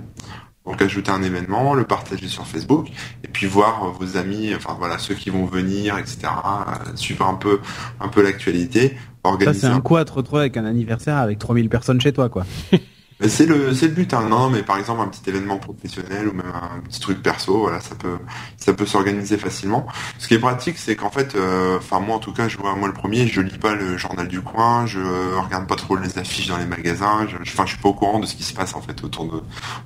[0.64, 2.86] Donc ajouter un événement, le partager sur Facebook
[3.24, 6.18] et puis voir vos amis, enfin voilà ceux qui vont venir, etc.
[6.24, 7.58] euh, suivre un peu
[8.00, 8.90] un peu l'actualité,
[9.24, 9.58] Ça, organiser.
[9.60, 12.28] c'est un un- coup à te retrouver avec un anniversaire avec 3000 personnes chez toi,
[12.28, 12.46] quoi.
[13.28, 14.28] C'est le c'est le but, hein.
[14.28, 17.80] non mais par exemple un petit événement professionnel ou même un petit truc perso, voilà
[17.80, 18.18] ça peut
[18.56, 19.86] ça peut s'organiser facilement.
[20.18, 22.74] Ce qui est pratique, c'est qu'en fait, euh, enfin moi en tout cas, je vois
[22.74, 25.00] moi le premier, je lis pas le journal du coin, je
[25.36, 28.18] regarde pas trop les affiches dans les magasins, je, enfin je suis pas au courant
[28.18, 29.40] de ce qui se passe en fait autour de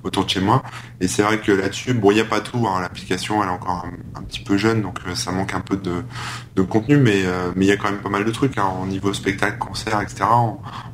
[0.05, 0.63] autour de chez moi.
[1.01, 2.81] Et c'est vrai que là-dessus, bon il y a pas tout, hein.
[2.81, 6.03] l'application elle est encore un, petit peu jeune, donc euh, ça manque un peu de
[6.57, 8.71] de contenu, mais euh, mais il y a quand même pas mal de trucs hein,
[8.83, 10.25] au niveau spectacle, concert, etc.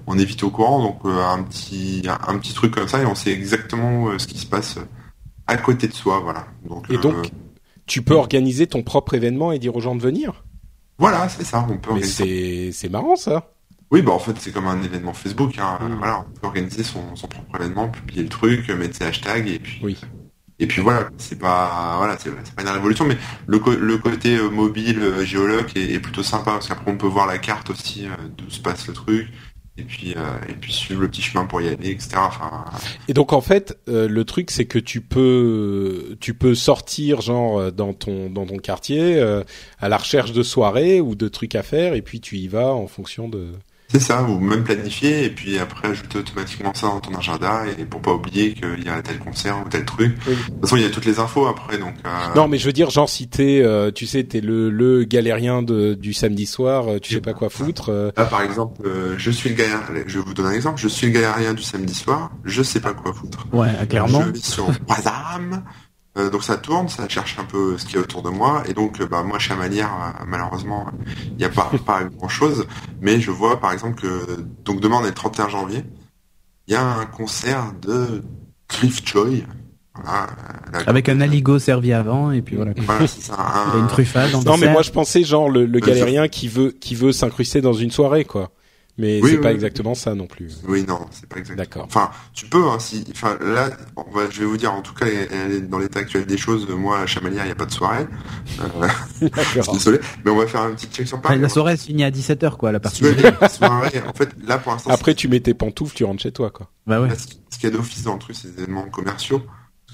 [0.07, 2.03] On, est vite au courant, donc euh, un petit
[2.39, 4.79] petit truc comme ça et on sait exactement euh, ce qui se passe
[5.47, 6.47] à côté de soi, voilà.
[6.69, 7.31] Donc, Et euh, donc,
[7.87, 10.45] tu peux organiser ton propre événement et dire aux gens de venir?
[10.99, 11.67] voilà, c'est ça.
[11.69, 13.51] On peut Mais c'est c'est marrant ça.
[13.91, 15.59] Oui, bah en fait c'est comme un événement Facebook.
[15.59, 15.79] Hein.
[15.81, 15.95] Mm.
[15.99, 19.59] Voilà, on peut organiser son, son propre événement, publier le truc, mettre ses hashtags et
[19.59, 19.99] puis Oui.
[20.61, 21.09] et puis voilà.
[21.19, 25.67] C'est pas voilà, c'est pas une révolution, mais le, le côté euh, mobile euh, géologue
[25.75, 28.61] est, est plutôt sympa parce qu'après on peut voir la carte aussi euh, d'où se
[28.61, 29.29] passe le truc
[29.79, 32.11] et puis euh, et puis suivre le petit chemin pour y aller, etc.
[32.17, 32.65] Enfin,
[33.09, 37.59] Et donc en fait, euh, le truc c'est que tu peux tu peux sortir genre
[37.59, 39.43] euh, dans ton dans ton quartier euh,
[39.81, 42.75] à la recherche de soirées ou de trucs à faire et puis tu y vas
[42.75, 43.53] en fonction de.
[43.93, 47.85] C'est ça, ou même planifier et puis après ajouter automatiquement ça dans ton agenda et
[47.85, 50.17] pour pas oublier qu'il y a tel concert ou tel truc.
[50.27, 50.35] Oui.
[50.35, 51.95] De toute façon, il y a toutes les infos après, donc.
[52.07, 55.05] euh, Non mais je veux dire genre si t'es euh, tu sais t'es le le
[55.05, 57.91] galérien de, du samedi soir, euh, tu sais pas quoi foutre.
[57.91, 59.83] euh, Là, par exemple, euh, je suis le galérien.
[59.89, 60.81] allez, Je vais vous donner un exemple.
[60.81, 62.31] Je suis le galérien du samedi soir.
[62.45, 63.47] Je sais pas quoi foutre.
[63.53, 64.23] Ouais, clairement.
[64.27, 65.63] Je vais sur Wazam.
[66.19, 68.63] Euh, donc ça tourne, ça cherche un peu ce qu'il y a autour de moi,
[68.69, 70.87] et donc euh, bah moi Chamalière, euh, malheureusement,
[71.31, 72.67] il n'y a pas pas grand chose,
[73.01, 75.85] mais je vois par exemple que donc demain on est le 31 janvier,
[76.67, 78.23] il y a un concert de
[78.69, 79.45] Cliff Joy,
[79.95, 80.27] voilà,
[80.73, 82.73] la- Avec un aligot servi avant, et puis voilà.
[82.77, 85.25] voilà, c'est ça, un- Il y a une truffade en Non mais moi je pensais
[85.25, 88.51] genre le, le galérien qui veut qui veut s'incruster dans une soirée quoi.
[88.99, 89.55] Mais Oui, c'est oui, pas oui.
[89.55, 90.53] exactement ça non plus.
[90.69, 91.57] Oui, non, c'est pas exactement.
[91.65, 91.85] D'accord.
[91.87, 94.93] Enfin, tu peux, hein, si, enfin, là, on va, je vais vous dire, en tout
[94.93, 95.07] cas,
[95.63, 98.07] dans l'état actuel des choses, moi, à Chamalière, il n'y a pas de soirée.
[98.61, 98.89] Euh,
[99.21, 99.75] je suis D'accord.
[99.75, 101.41] désolé, mais on va faire un petit check sur Enfin, Paris.
[101.41, 103.03] la soirée se finit à 17h, quoi, la partie.
[103.51, 106.51] Soirée, en fait, là, pour l'instant, Après tu mets tes pantoufles, tu rentres chez toi
[106.51, 106.69] quoi.
[106.87, 107.09] Bah ouais.
[107.09, 109.41] Là, ce qu'il y a d'office dans le truc, c'est des événements commerciaux.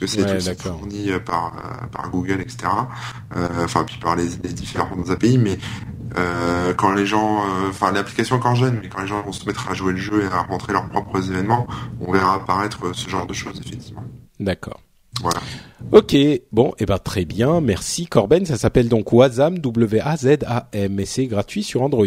[0.01, 2.69] Parce que c'est Ouais, fourni euh, par, euh, par Google, etc.
[3.37, 5.39] Euh, Enfin, puis par les, les différents API.
[5.39, 5.59] Mais
[6.17, 9.33] euh, quand les gens, euh, enfin, l'application est encore jeune, mais quand les gens vont
[9.33, 11.67] se mettre à jouer le jeu et à rentrer leurs propres événements,
[12.01, 14.05] on verra apparaître euh, ce genre de choses, effectivement.
[14.41, 14.81] D'accord.
[15.21, 15.41] Voilà.
[15.93, 16.17] Ok,
[16.53, 18.47] bon, et ben très bien, merci Corben.
[18.47, 22.07] Ça s'appelle donc Wazam, W-A-Z-A-M, et c'est gratuit sur Android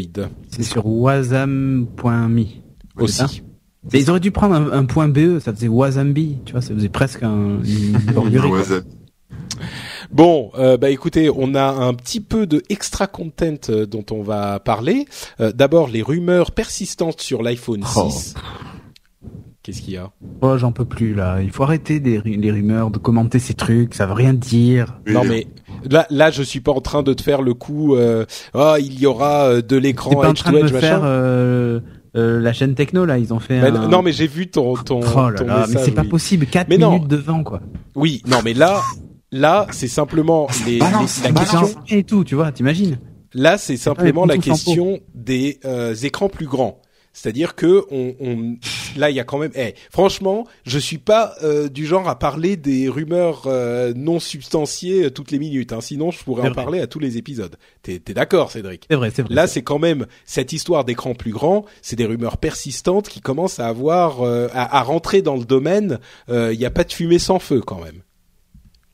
[0.49, 2.45] C'est sur wasam.me.
[2.97, 3.43] aussi.
[3.91, 6.73] Mais ils auraient dû prendre un, un point BE, ça faisait Wazambi, tu vois, ça
[6.73, 7.97] faisait presque un, une.
[10.13, 14.21] Bon, euh, bah écoutez, on a un petit peu de extra content euh, dont on
[14.21, 15.05] va parler.
[15.39, 18.09] Euh, D'abord, les rumeurs persistantes sur l'iPhone Oh.
[18.09, 18.33] 6.
[19.63, 20.11] Qu'est-ce qu'il y a?
[20.41, 21.39] Oh, j'en peux plus, là.
[21.41, 24.97] Il faut arrêter des, ru- les rumeurs, de commenter ces trucs, ça veut rien dire.
[25.05, 25.45] Non mais
[25.89, 27.95] là, là, je suis pas en train de te faire le coup.
[27.95, 30.61] Euh, oh, il y aura euh, de T'es l'écran pas en edge train to de
[30.63, 30.87] me edge machin.
[30.87, 31.79] faire euh,
[32.17, 33.87] euh, la chaîne techno, là, ils ont fait un...
[33.87, 36.07] Non, mais j'ai vu ton ton, Oh là ton là, mais message, c'est pas oui.
[36.09, 36.93] possible, 4 Mais non.
[36.93, 37.61] minutes de vent, quoi.
[37.95, 38.81] Oui, non, mais là,
[39.31, 41.51] là, c'est simplement les, balance, les- la balance.
[41.75, 41.83] question.
[41.89, 42.99] Et tout, tu vois, t'imagines
[43.33, 46.81] Là, c'est simplement les la question des euh, écrans plus grands.
[47.13, 48.55] C'est-à-dire que on, on-
[48.97, 49.51] là, il y a quand même.
[49.55, 55.11] Eh, franchement, je suis pas euh, du genre à parler des rumeurs euh, non substantiées
[55.11, 55.71] toutes les minutes.
[55.73, 56.55] Hein, sinon, je pourrais en vrai.
[56.55, 57.55] parler à tous les épisodes.
[57.83, 58.85] T'es t'es d'accord, Cédric?
[58.89, 59.33] C'est vrai, c'est vrai.
[59.35, 61.65] Là, c'est quand même cette histoire d'écran plus grand.
[61.81, 65.99] C'est des rumeurs persistantes qui commencent à avoir euh, à, à rentrer dans le domaine.
[66.29, 68.01] Il n'y a pas de fumée sans feu quand même.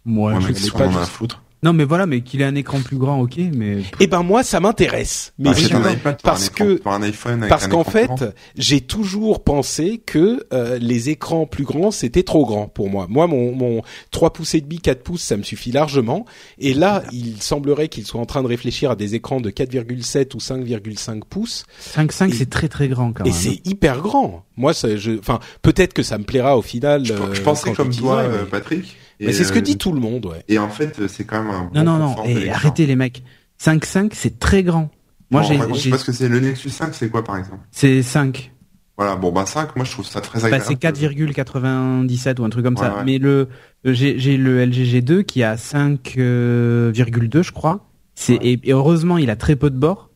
[0.07, 1.43] Moi, Ouais, je- sais pas à foutre?
[1.63, 3.79] Non, mais voilà, mais qu'il ait un écran plus grand, ok, mais...
[3.99, 5.33] Eh ben moi, ça m'intéresse.
[5.39, 8.11] Mais un iPad, t'auras parce écran- que t'auras un iPhone avec Parce qu'en fait,
[8.55, 13.07] j'ai toujours pensé que euh, les écrans plus grands c'était trop grand pour moi.
[13.09, 16.25] Moi, mon, mon 3 pouces et demi, 4 pouces, ça me suffit largement.
[16.59, 20.35] Et là, il semblerait qu'ils soient en train de réfléchir à des écrans de 4,7
[20.35, 21.65] ou 5,5 pouces.
[21.95, 23.33] 5.5, Et- c'est très très grand, quand Et même.
[23.37, 24.45] c'est hyper grand.
[24.57, 27.03] Moi, ça, je, enfin, peut-être que ça me plaira au final.
[27.03, 28.95] Je, euh, je pensais comme toi, euh, mais- Patrick.
[29.19, 30.43] Mais c'est ce que euh, dit tout le monde, ouais.
[30.47, 32.95] Et en fait, euh, c'est quand même un bon Non, non, non, et arrêtez les
[32.95, 33.23] mecs.
[33.59, 34.89] 5.5, c'est très grand.
[35.31, 37.37] Moi, Bon, j'ai, par contre, j'ai- Parce que c'est le Nexus 5, c'est quoi par
[37.37, 37.59] exemple?
[37.71, 38.51] C'est 5.
[38.97, 40.65] Voilà, bon bah 5, moi je trouve ça très Bah, agréable.
[40.67, 42.95] c'est 4,97 ou un truc comme ça.
[42.97, 43.03] Ouais.
[43.05, 43.47] Mais le,
[43.85, 47.85] j'ai, j'ai le LG G2 qui a 5,2, je crois.
[48.15, 48.39] C'est, Ouais.
[48.43, 50.09] et, et heureusement, il a très peu de bords.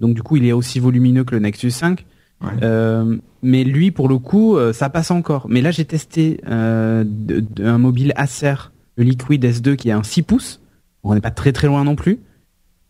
[0.00, 2.04] Donc du coup, il est aussi volumineux que le Nexus 5.
[2.42, 2.50] Ouais.
[2.62, 5.46] Euh, mais lui, pour le coup, euh, ça passe encore.
[5.48, 8.54] Mais là, j'ai testé euh, de- de- un mobile Acer,
[8.96, 10.60] le Liquid S2, qui est un 6 pouces.
[11.02, 12.20] On n'est pas très très loin non plus.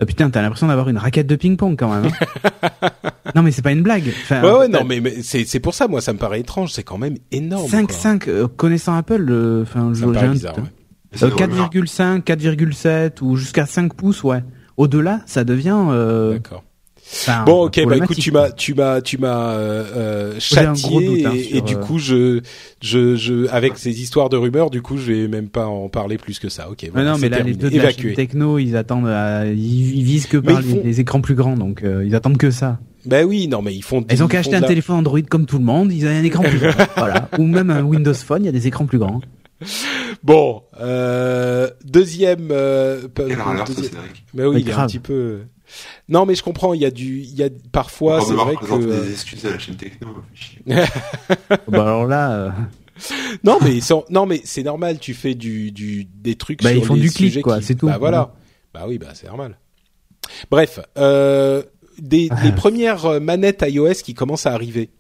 [0.03, 2.11] Euh, putain, t'as l'impression d'avoir une raquette de ping-pong quand même.
[2.63, 2.91] hein.
[3.35, 4.09] non, mais c'est pas une blague.
[4.23, 6.73] Enfin, Ouais, ouais, non, mais, mais c'est c'est pour ça, moi, ça me paraît étrange.
[6.73, 7.69] C'est quand même énorme.
[7.69, 7.97] 5, quoi.
[7.97, 10.55] 5, euh, connaissant Apple, euh, enfin, je- me j'ai paraît un bizarre.
[10.57, 10.65] doute.
[10.65, 10.71] ouais.
[11.13, 11.71] C'est Euh, des rumeurs.
[11.71, 14.43] 4,5, 4,7 ou jusqu'à 5 pouces, ouais.
[14.77, 15.79] Au-delà, ça devient.
[15.91, 16.63] Euh, D'accord.
[17.13, 21.07] Enfin, Bon, ok, bah écoute, tu m'as, tu m'as, tu m'as euh, euh, gros châtié
[21.07, 22.41] doute, hein, et, sur, et du euh, coup, je,
[22.83, 26.19] je, je, avec ces histoires de rumeurs, du coup, je vais même pas en parler
[26.19, 26.69] plus que ça.
[26.71, 29.97] Ok, Mais voilà, non, mais là, les deux de la techno, ils attendent, à- ils,
[29.99, 32.39] ils visent que Mais par les, font- les écrans plus grands, donc euh, ils attendent
[32.39, 32.79] que ça.
[33.05, 34.05] Ben oui, non, mais ils font.
[34.11, 36.25] Ils ont qu'à acheter un la- téléphone Android comme tout le monde, ils ont un
[36.25, 37.29] écran plus grand, voilà.
[37.39, 39.21] Ou même un Windows Phone, il y a des écrans plus grands.
[40.23, 42.49] Bon, euh, deuxième.
[42.51, 44.25] Euh, ça, deuxième- Cédric.
[44.35, 44.87] Mais oui, Mais il est un grave.
[44.89, 45.39] petit peu.
[46.09, 46.75] Non, mais je comprends.
[46.75, 49.03] Il y a du, il y a parfois, On va c'est vrai que.
[49.03, 50.09] des excuses à la chaîne techno.
[50.67, 52.51] bah alors là, euh,
[53.45, 54.99] Non, mais sans- non, mais c'est normal.
[54.99, 56.63] Tu fais du, du, des trucs.
[56.63, 57.87] Bah, sur ils font les du clic, quoi, qui- c'est tout.
[57.87, 58.35] Bah voilà.
[58.73, 59.59] Bah oui, bah c'est normal.
[60.51, 61.63] Bref, euh,
[61.99, 62.43] des, Ah.
[62.45, 64.91] les premières euh, manettes iOS qui commencent à arriver.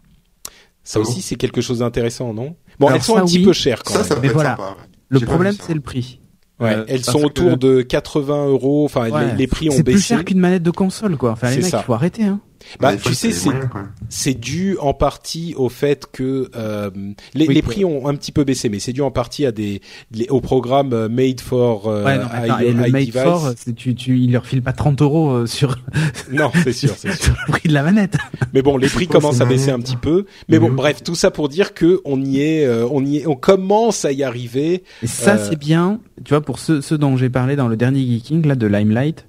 [0.82, 2.54] Ça bon aussi, c'est quelque chose d'intéressant, non?
[2.78, 3.44] Bon, Alors elles sont ça, un petit oui.
[3.44, 4.08] peu chères quand Ça, même.
[4.08, 4.50] ça peut Mais voilà.
[4.50, 4.62] sympa.
[4.70, 4.86] ouais.
[5.08, 6.20] le problème c'est le prix.
[6.58, 8.84] Ouais, Euh, elles sont autour que- de 80 euros.
[8.86, 9.32] Enfin, Ouais.
[9.32, 10.02] les, les prix ont C'est plus baissé.
[10.06, 11.32] cher qu'une manette de console, quoi.
[11.32, 11.80] Enfin, les mecs, ça.
[11.82, 12.40] il faut arrêter, hein.
[12.80, 13.32] Bah, fois, tu sais,
[14.08, 16.90] c'est dû en partie au fait que euh,
[17.34, 19.52] les, Oui, les prix ont un petit peu baissé, mais c'est dû en partie à
[19.52, 19.80] des
[20.12, 23.12] les- au programme euh, Made for euh, Ouais, non, attends, i- et le iDevice.
[23.12, 25.76] 4, c'est tu, tu, il leur file pas 30 euros euh, sur,
[26.32, 27.24] Non, c'est sûr, c'est sûr.
[27.24, 28.16] sur le prix de la manette.
[28.54, 30.26] Mais bon, les prix commencent à baisser un petit peu.
[30.48, 30.76] Mais bon, Mhm.
[30.76, 34.04] bref, tout ça pour dire que on y est, euh, on y est, on commence
[34.04, 34.82] à y arriver.
[35.02, 36.00] Et ça, Euh, c'est bien.
[36.24, 39.26] Tu vois, pour ceux, ceux dont j'ai parlé dans le dernier Geeking, là, de Limelight,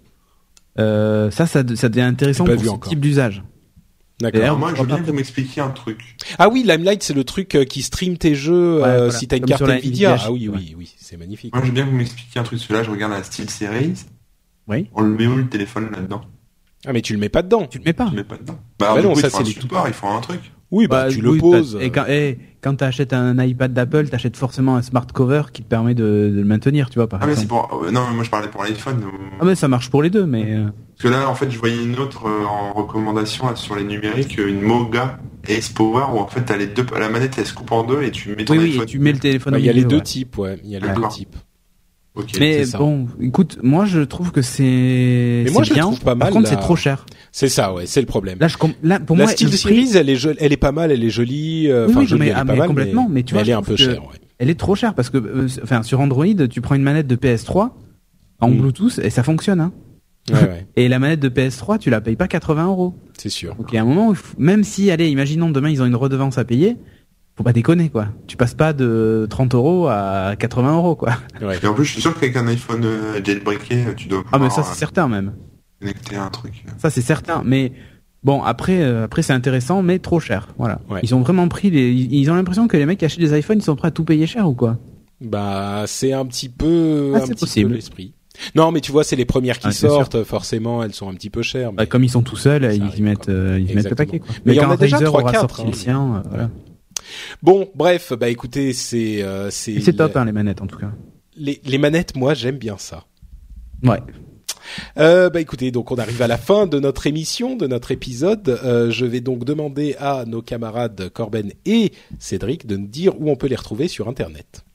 [0.77, 2.89] ça, ça, ça devient intéressant pour ce encore.
[2.89, 3.43] type d'usage.
[4.19, 4.57] D'accord.
[4.57, 6.15] Moi, je veux bien que vous m'expliquiez un truc.
[6.39, 9.11] Ah oui, Limelight, c'est le truc euh, qui stream tes jeux Ouais, euh, voilà.
[9.11, 10.09] si t'as une Comme carte Nvidia.
[10.13, 10.55] Nvidia, Ah oui, ouais.
[10.57, 11.53] oui, oui, c'est magnifique.
[11.53, 12.57] Moi, je veux bien que vous m'expliquiez un truc.
[12.59, 14.05] Celui-là, je regarde la SteelSeries.
[14.67, 14.89] Oui.
[14.95, 16.21] On le met où le téléphone là-dedans?
[16.87, 17.67] Ah mais tu le mets pas dedans.
[17.67, 18.05] Tu le mets pas.
[18.07, 18.59] Je le mets pas dedans.
[18.79, 20.39] Bah, Bah non, coup, ça, c'est un les- support, il faut un truc.
[20.69, 21.77] Oui, bah, Bah, tu le oui, poses.
[21.79, 25.67] Et quand, eh, quand t'achètes un iPad d'Apple, t'achètes forcément un smart cover qui te
[25.67, 27.67] permet de, de le maintenir, tu vois, par Ah, mais c'est exemple.
[27.69, 27.83] pour.
[27.85, 28.97] euh, Non, mais moi, je parlais pour l'iPhone.
[29.05, 31.49] ou- Ah, mais ça marche pour les deux, mais, euh, Parce que là, en fait,
[31.51, 35.69] je voyais une autre euh, en recommandation là, sur les numériques, euh, une Moga Ace
[35.69, 38.11] Power, où en fait, t'as les deux, la manette, elle se coupe en deux et
[38.11, 39.73] tu mets ton oui, oui, et tu mets le téléphone Bah, au Il y a
[39.73, 40.01] les deux ouais.
[40.03, 40.59] types, ouais.
[40.65, 41.35] Il y a les deux types.
[42.39, 45.43] Mais bon, écoute, moi je trouve que c'est.
[45.45, 45.83] Mais moi, je bien.
[45.83, 47.05] trouve pas mal, Par contre, la- c'est trop cher.
[47.31, 48.37] C'est ça, ouais, c'est le problème.
[48.39, 50.71] Là, je com- là pour la moi, Steel Series, elle est, jo- elle est pas
[50.71, 51.67] mal, elle est jolie.
[51.69, 53.33] euh, Oui, Enfin, oui, jolie, mais- elle est ah, pas mais mal, complètement, mais tu
[53.33, 54.15] vois, elle est un peu chère, ouais.
[54.39, 57.15] elle est trop chère parce que, euh, enfin, sur Android, tu prends une manette de
[57.15, 57.69] PS3
[58.39, 58.57] en Mm.
[58.57, 59.59] Bluetooth et ça fonctionne.
[59.59, 59.71] Hein.
[60.31, 62.95] Ouais, ouais, Et la manette de PS3, tu la payes pas 80 euros.
[63.17, 63.55] c'est sûr.
[63.55, 65.95] Donc il y a un moment, où même si, allez, imaginons demain ils ont une
[65.95, 66.75] redevance à payer,
[67.37, 68.07] faut pas déconner quoi.
[68.25, 71.11] Tu passes pas de 30 euros à 80 euros quoi.
[71.41, 71.57] Ouais.
[71.61, 74.49] Et en plus, je suis sûr qu'avec un iPhone euh, jailbreaké, tu dois Ah mais
[74.49, 75.33] ça c'est euh, certain même.
[75.79, 76.65] connecter un truc.
[76.79, 77.43] Ça c'est certain.
[77.45, 77.71] Mais
[78.23, 80.47] bon après, euh, après c'est intéressant, mais trop cher.
[80.57, 80.79] Voilà.
[80.89, 80.99] Ouais.
[81.03, 81.91] Ils ont vraiment pris les.
[81.91, 84.03] Ils ont l'impression que les mecs qui achètent des iPhones, ils sont prêts à tout
[84.03, 84.77] payer cher ou quoi?
[85.21, 87.69] Bah, c'est un petit peu, Ah, un c'est petit possible.
[87.69, 88.13] peu l'esprit.
[88.53, 90.23] Non, mais tu vois, c'est les premières qui Ah, sortent.
[90.23, 91.71] Forcément, elles sont un petit peu chères.
[91.71, 93.73] Bah, mais- Comme ils sont tout seuls, Ça ils arrive, y mettent, euh, ils y
[93.73, 94.29] mettent le paquet quoi.
[94.45, 95.65] Mais il y en quand a déjà Razer trois, aura quatre, sorti hein.
[95.67, 96.49] le sien, euh, voilà.
[97.41, 100.91] Bon, bref, bah écoutez, c'est, euh, c'est, C'est top hein, les manettes en tout cas.
[101.35, 103.05] les, les manettes, moi, j'aime bien ça.
[103.83, 103.99] Ouais.
[104.97, 108.49] Euh, bah écoutez, donc on arrive à la fin de notre émission, de notre épisode.
[108.49, 113.29] Euh, je vais donc demander à nos camarades Corben et Cédric de nous dire où
[113.29, 114.65] on peut les retrouver sur Internet.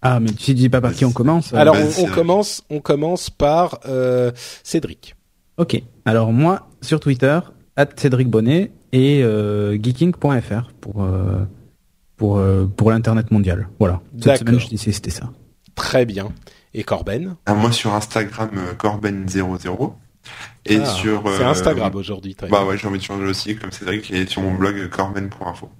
[0.00, 1.52] Ah mais tu dis pas par qui on commence.
[1.54, 4.30] Alors bah, on, commence, on commence par euh,
[4.62, 5.16] Cédric.
[5.56, 5.82] Ok.
[6.04, 7.40] Alors moi, sur Twitter,
[7.96, 11.44] Cédric Bonnet et euh, geeking.fr pour euh,
[12.16, 13.68] pour euh, pour l'internet mondial.
[13.78, 14.00] Voilà.
[14.20, 15.30] Cette semaine, je disais c'était ça.
[15.74, 16.28] Très bien.
[16.74, 17.36] Et Corben.
[17.46, 19.92] Ah, moi, sur Instagram, euh, Corben00.
[20.66, 21.22] Et Ah, sur.
[21.36, 22.34] C'est euh, Instagram aujourd'hui.
[22.34, 25.70] très Bah ouais, j'ai envie de changer aussi, comme Cédric, et sur mon blog corben.info.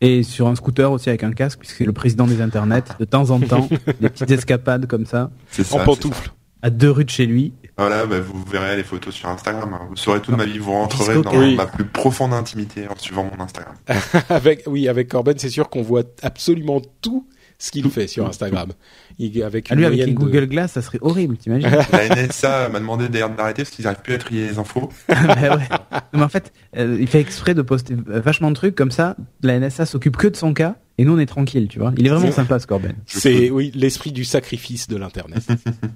[0.00, 2.82] Et sur un scooter aussi avec un casque, puisque c'est le président des internets.
[2.98, 3.68] De temps en temps,
[4.00, 5.76] des petites escapades comme ça, C'est ça.
[5.76, 6.30] En c'est pantoufles.
[6.60, 7.52] à deux rues de chez lui.
[7.76, 9.74] Voilà, bah, vous verrez les photos sur Instagram.
[9.74, 9.86] hein.
[9.90, 10.58] Vous saurez toute ma vie.
[10.58, 11.56] Vous rentrerez Disco dans Oui.
[11.56, 13.74] ma plus profonde intimité en suivant mon Instagram.
[14.28, 17.26] avec, oui, avec Corben, c'est sûr qu'on voit absolument tout
[17.58, 18.72] ce qu'il fait sur Instagram.
[19.18, 21.70] Il, avec Ah, une lui avec les moyenne de- Google Glass, ça serait horrible, t'imagines
[21.92, 24.90] La NSA m'a demandé d'ailleurs d'arrêter parce qu'ils n'arrivent plus à trier les infos.
[25.08, 25.68] Bah ouais.
[26.12, 29.16] Non, mais en fait, euh, il fait exprès de poster vachement de trucs comme ça.
[29.42, 31.92] La NSA s'occupe que de son cas et nous on est tranquille, tu vois.
[31.96, 32.94] Il est vraiment sympa ce Corben.
[33.06, 35.42] C'est oui l'esprit du sacrifice de l'internet.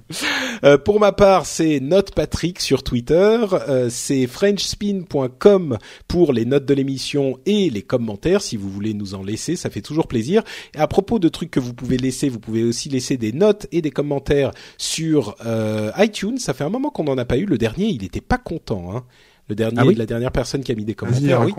[0.63, 6.65] euh, pour ma part, c'est Note Patrick sur Twitter, euh, c'est frenchspin.com pour les notes
[6.65, 10.43] de l'émission et les commentaires si vous voulez nous en laisser, ça fait toujours plaisir.
[10.75, 13.67] Et à propos de trucs que vous pouvez laisser, vous pouvez aussi laisser des notes
[13.71, 16.37] et des commentaires sur euh, iTunes.
[16.37, 17.45] Ça fait un moment qu'on n'en a pas eu.
[17.45, 18.95] Le dernier, il était pas content.
[18.95, 19.03] Hein
[19.49, 21.41] le dernier, Ah oui la dernière personne qui a mis des commentaires.
[21.43, 21.53] Oui.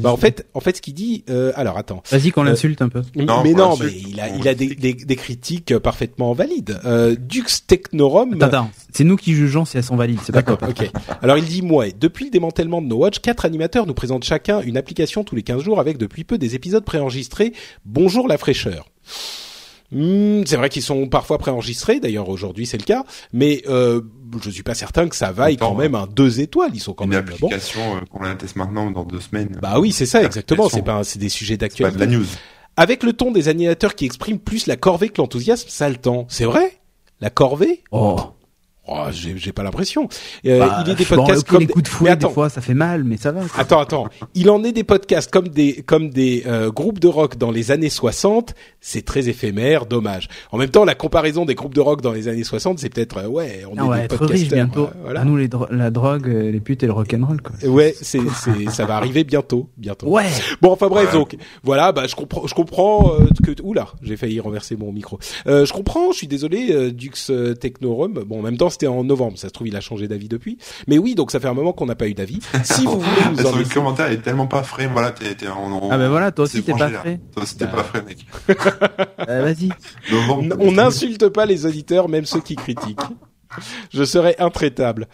[0.00, 2.82] Bah en fait, en fait, ce qu'il dit, euh, alors attends, Vas-y qu'on Euh, l'insulte
[2.82, 3.02] un peu.
[3.16, 6.78] Non, mais non, mais il a, il a des, des, des critiques parfaitement valides.
[6.84, 8.34] Euh, Dux Technorum.
[8.34, 8.70] Attends, attends.
[8.92, 10.18] C'est nous qui jugeons si elles sont valides.
[10.24, 10.90] C'est pas D'accord, ok.
[11.22, 14.60] Alors il dit moi, depuis le démantèlement de No Watch, quatre animateurs nous présentent chacun
[14.60, 17.52] une application tous les 15 jours avec depuis peu des épisodes préenregistrés.
[17.86, 18.88] Bonjour la fraîcheur.
[19.92, 24.00] Hmm, c'est vrai qu'ils sont parfois préenregistrés, d'ailleurs aujourd'hui c'est le cas, mais euh,
[24.42, 26.70] je suis pas certain que ça vaille quand même un deux étoiles.
[26.72, 27.50] Ils sont quand Une même bon.
[27.52, 29.58] euh, qu'on la teste maintenant dans deux semaines.
[29.60, 30.68] Bah oui, c'est ça exactement.
[30.70, 31.98] C'est pas, c'est des sujets pas d'actualité.
[31.98, 32.24] de la news.
[32.78, 35.96] Avec le ton des animateurs qui expriment plus la corvée que l'enthousiasme, ça a le
[35.96, 36.26] temps.
[36.30, 36.78] C'est vrai?
[37.20, 37.84] La corvée?
[37.90, 38.18] Oh.
[38.88, 40.08] Oh, j'ai j'ai pas l'impression.
[40.44, 42.34] Euh, Bah, il est des bon, podcasts comme les des- coups de fouet attends, des
[42.34, 43.42] fois ça fait mal, mais ça va.
[43.42, 43.60] quoi.
[43.60, 44.06] Attends, attends.
[44.34, 47.70] Il en est des podcasts comme des comme des euh, groupes de rock dans les
[47.70, 48.54] années 60.
[48.80, 50.26] C'est très éphémère, dommage.
[50.50, 53.18] En même temps, la comparaison des groupes de rock dans les années 60, c'est peut-être
[53.18, 54.52] euh, ouais, on Ah, est des être podcasters.
[54.66, 54.86] bientôt.
[54.86, 55.20] euh, voilà.
[55.20, 57.54] À nous les dro- la drogue, euh, les putes et le rock'n'roll quoi.
[57.68, 60.08] Ouais, c'est c'est ça va arriver bientôt, bientôt.
[60.08, 60.24] Ouais.
[60.60, 61.18] Bon, enfin bref, Ouais.
[61.20, 65.20] donc voilà, bah je comprends, je comprends euh, que oula, j'ai failli renverser mon micro.
[65.46, 68.14] Euh, je comprends, je suis désolé, euh, Dux euh, Technorum.
[68.26, 70.58] Bon, en même temps, c'était en novembre, ça se trouve, il a changé d'avis depuis.
[70.88, 72.40] Mais oui, donc ça fait un moment qu'on n'a pas eu d'avis.
[72.64, 74.88] Si vous voulez nous en Son laisser, commentaire est tellement pas frais.
[74.92, 77.20] Voilà, t'es, t'es, on, on- Ah ben voilà, toi aussi t'es pas frais.
[77.32, 77.72] Toi aussi t'es Bah.
[77.76, 78.26] pas frais, mec.
[79.28, 79.68] Euh, Vas-y.
[80.10, 82.98] Novembre, on n'insulte pas les auditeurs, même ceux qui critiquent.
[83.92, 85.08] je serai intraitable.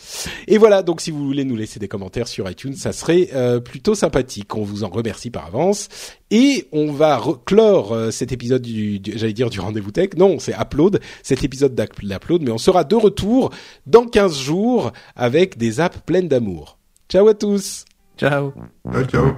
[0.47, 3.61] Et voilà, donc si vous voulez nous laisser des commentaires sur iTunes, ça serait euh,
[3.61, 4.55] plutôt sympathique.
[4.55, 5.89] On vous en remercie par avance.
[6.31, 10.11] Et on va clore euh, cet épisode du, j'allais dire du rendez-vous tech.
[10.17, 13.51] Non, c'est Upload, cet épisode d'Upload, mais on sera de retour
[13.87, 16.79] dans 15 jours avec des apps pleines d'amour.
[17.09, 17.85] Ciao à tous.
[18.19, 18.53] Ciao.
[18.93, 19.05] ciao.
[19.05, 19.33] ciao.